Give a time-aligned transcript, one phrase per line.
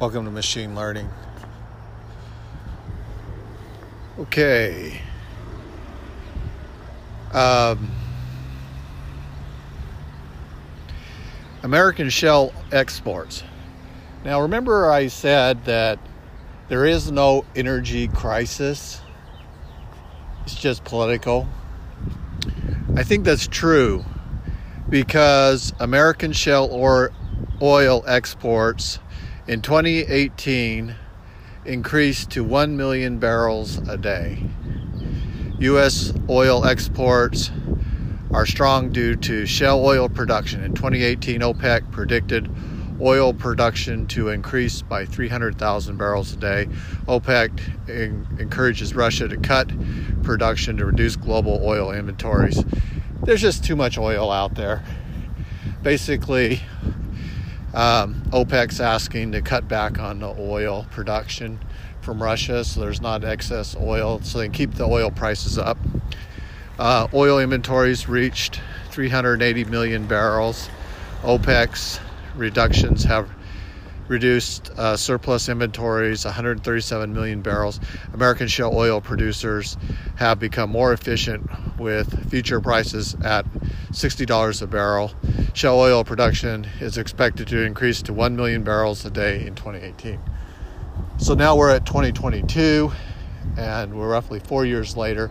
[0.00, 1.10] Welcome to Machine Learning.
[4.18, 4.98] Okay.
[7.34, 7.90] Um,
[11.62, 13.42] American shale exports.
[14.24, 15.98] Now, remember, I said that
[16.70, 19.02] there is no energy crisis,
[20.44, 21.46] it's just political.
[22.96, 24.06] I think that's true
[24.88, 27.12] because American shale or
[27.60, 28.98] oil exports
[29.46, 30.94] in 2018
[31.64, 34.42] increased to 1 million barrels a day.
[35.58, 36.12] U.S.
[36.28, 37.50] oil exports
[38.32, 40.62] are strong due to shale oil production.
[40.62, 42.50] In 2018, OPEC predicted
[43.00, 46.68] oil production to increase by 300,000 barrels a day.
[47.06, 49.70] OPEC in- encourages Russia to cut
[50.22, 52.62] production to reduce global oil inventories.
[53.22, 54.82] There's just too much oil out there.
[55.82, 56.62] Basically,
[57.74, 61.58] um, OPEC's asking to cut back on the oil production
[62.00, 65.78] from Russia so there's not excess oil, so they can keep the oil prices up.
[66.78, 70.70] Uh, oil inventories reached 380 million barrels.
[71.22, 72.00] OPEC's
[72.34, 73.28] reductions have
[74.08, 77.78] reduced uh, surplus inventories 137 million barrels.
[78.12, 79.76] American shale oil producers
[80.16, 83.46] have become more efficient with future prices at
[83.92, 85.12] $60 a barrel.
[85.54, 90.20] Shale oil production is expected to increase to 1 million barrels a day in 2018.
[91.18, 92.92] So now we're at 2022
[93.56, 95.30] and we're roughly four years later.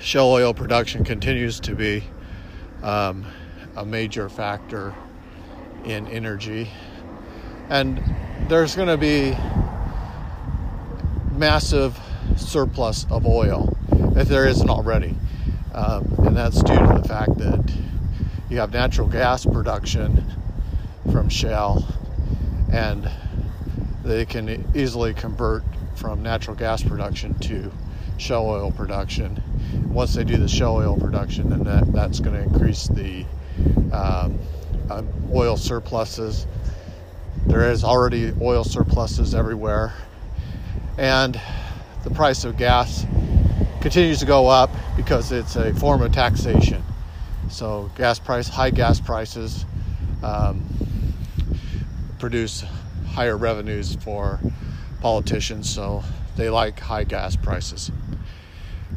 [0.00, 2.04] Shale oil production continues to be
[2.82, 3.24] um,
[3.76, 4.94] a major factor
[5.84, 6.70] in energy.
[7.70, 8.02] And
[8.48, 9.36] there's going to be
[11.36, 11.98] massive
[12.36, 13.76] surplus of oil
[14.16, 15.16] if there isn't already.
[15.74, 17.72] Um, and that's due to the fact that
[18.50, 20.24] you have natural gas production
[21.10, 21.86] from shale
[22.70, 23.10] and
[24.04, 25.62] they can easily convert
[25.94, 27.72] from natural gas production to
[28.18, 29.42] shale oil production.
[29.88, 33.24] Once they do the shale oil production, then that, that's going to increase the
[33.92, 34.38] um,
[34.90, 35.02] uh,
[35.32, 36.46] oil surpluses.
[37.46, 39.94] There is already oil surpluses everywhere,
[40.98, 41.40] and
[42.04, 43.06] the price of gas
[43.82, 46.80] continues to go up because it's a form of taxation.
[47.50, 49.64] So gas price, high gas prices,
[50.22, 50.64] um,
[52.20, 52.64] produce
[53.08, 54.38] higher revenues for
[55.00, 55.68] politicians.
[55.68, 56.04] So
[56.36, 57.90] they like high gas prices.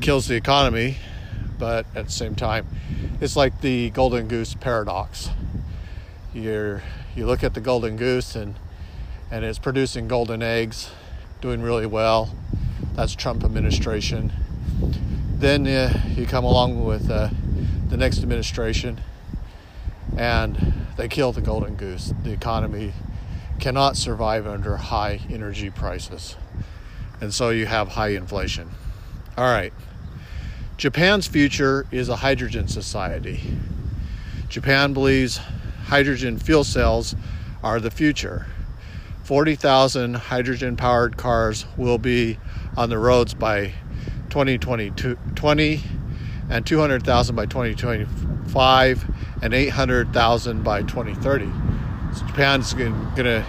[0.01, 0.97] Kills the economy,
[1.57, 2.67] but at the same time,
[3.19, 5.31] it's like the golden goose paradox.
[6.31, 6.83] You're,
[7.15, 8.53] you look at the golden goose and
[9.31, 10.91] and it's producing golden eggs,
[11.41, 12.35] doing really well.
[12.93, 14.31] That's Trump administration.
[15.37, 17.29] Then uh, you come along with uh,
[17.89, 19.01] the next administration,
[20.17, 22.13] and they kill the golden goose.
[22.23, 22.93] The economy
[23.59, 26.37] cannot survive under high energy prices,
[27.19, 28.71] and so you have high inflation.
[29.37, 29.73] All right.
[30.77, 33.41] Japan's future is a hydrogen society.
[34.47, 35.41] Japan believes
[35.87, 37.13] hydrogen fuel cells
[37.61, 38.47] are the future.
[39.23, 42.37] 40,000 hydrogen powered cars will be
[42.77, 43.73] on the roads by
[44.35, 45.81] 2020
[46.49, 51.45] and 200,000 by 2025 and 800,000 by 2030.
[52.13, 53.45] So Japan's going to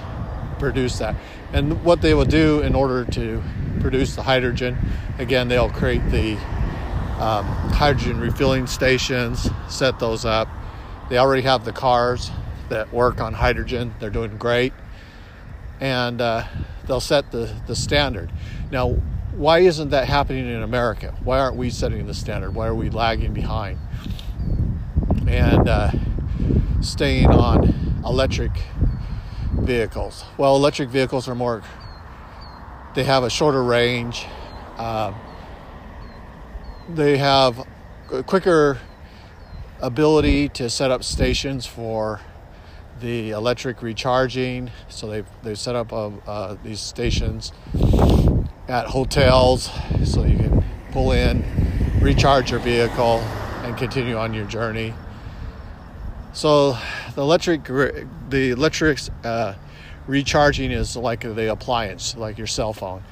[0.61, 1.17] produce that.
[1.53, 3.43] And what they will do in order to
[3.81, 4.79] produce the hydrogen,
[5.19, 6.35] again, they'll create the
[7.19, 10.47] um, hydrogen refueling stations, set those up.
[11.11, 12.31] They already have the cars
[12.69, 14.73] that work on hydrogen, they're doing great
[15.81, 16.45] and uh,
[16.87, 18.31] they'll set the, the standard.
[18.71, 18.97] Now,
[19.37, 21.15] why isn't that happening in America?
[21.23, 22.55] Why aren't we setting the standard?
[22.55, 23.79] Why are we lagging behind
[25.29, 25.91] and uh,
[26.81, 28.53] staying on electric
[29.53, 30.25] vehicles?
[30.39, 31.63] Well, electric vehicles are more,
[32.95, 34.27] they have a shorter range,
[34.79, 35.13] uh,
[36.89, 37.63] they have
[38.11, 38.79] a quicker
[39.81, 42.21] ability to set up stations for
[43.01, 44.71] the electric recharging.
[44.89, 47.53] So they've, they've set up uh, uh, these stations
[48.68, 49.71] at hotels
[50.04, 51.45] so you can pull in,
[52.01, 53.18] recharge your vehicle,
[53.63, 54.95] and continue on your journey.
[56.33, 56.77] So
[57.15, 59.54] the electric, the electric uh,
[60.07, 63.03] recharging is like the appliance, like your cell phone.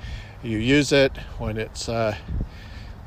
[0.43, 2.15] You use it when it's uh,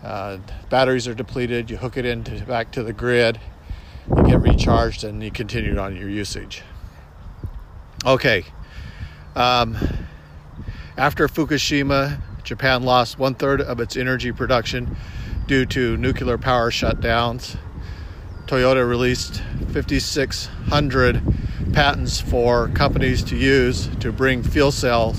[0.03, 0.37] uh,
[0.69, 1.69] batteries are depleted.
[1.69, 3.39] You hook it into back to the grid
[4.15, 6.63] you get recharged and you continue on your usage.
[8.05, 8.45] Okay.
[9.35, 9.77] Um,
[10.97, 14.95] after Fukushima, Japan lost one third of its energy production
[15.47, 17.57] due to nuclear power shutdowns.
[18.45, 19.41] Toyota released
[19.73, 21.21] 5,600
[21.73, 25.13] patents for companies to use to bring fuel cell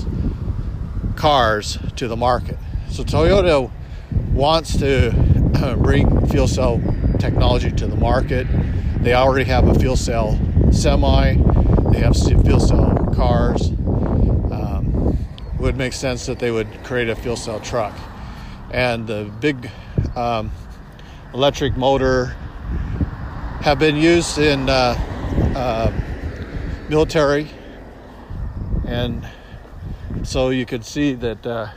[1.15, 2.57] cars to the market.
[2.89, 3.69] So Toyota
[4.33, 5.11] wants to
[5.83, 6.81] bring fuel cell
[7.19, 8.47] technology to the market.
[9.03, 10.39] They already have a fuel cell
[10.71, 11.35] semi.
[11.91, 13.69] They have fuel cell cars.
[15.59, 17.93] Would make sense that they would create a fuel cell truck,
[18.71, 19.69] and the big
[20.15, 20.51] um,
[21.33, 22.27] electric motor
[23.59, 24.95] have been used in uh,
[25.55, 25.91] uh,
[26.87, 27.49] military,
[28.87, 29.27] and
[30.23, 31.67] so you could see that uh,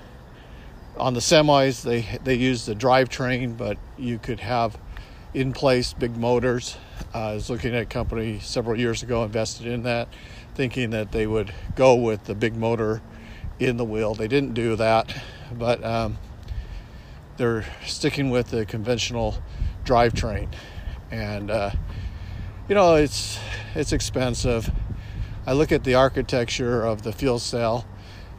[0.97, 4.79] on the semis they they use the drivetrain, but you could have
[5.35, 6.77] in place big motors.
[7.13, 10.07] I was looking at a company several years ago, invested in that,
[10.55, 13.03] thinking that they would go with the big motor
[13.67, 14.15] in the wheel.
[14.15, 15.15] They didn't do that,
[15.53, 16.19] but um,
[17.37, 19.37] they're sticking with the conventional
[19.85, 20.49] drivetrain,
[21.11, 21.71] and uh,
[22.69, 23.39] you know it's
[23.75, 24.71] it's expensive.
[25.45, 27.85] I look at the architecture of the fuel cell.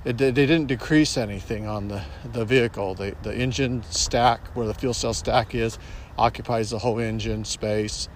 [0.05, 2.95] It, they didn't decrease anything on the, the vehicle.
[2.95, 5.79] The, the engine stack, where the fuel cell stack is,
[6.17, 8.07] occupies the whole engine space.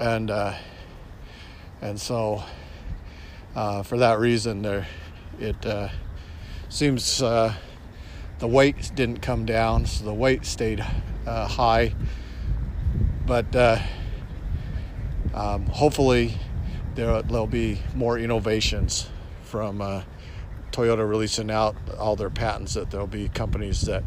[0.00, 0.54] And, uh,
[1.80, 2.42] and so,
[3.54, 4.86] uh, for that reason, there,
[5.38, 5.88] it uh,
[6.68, 7.54] seems uh,
[8.38, 10.84] the weight didn't come down, so the weight stayed
[11.26, 11.94] uh, high.
[13.26, 13.78] But uh,
[15.34, 16.34] um, hopefully,
[16.94, 19.08] there, there'll be more innovations
[19.42, 20.02] from uh,
[20.72, 22.74] Toyota releasing out all their patents.
[22.74, 24.04] That there'll be companies that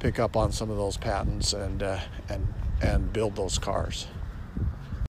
[0.00, 4.06] pick up on some of those patents and uh, and and build those cars.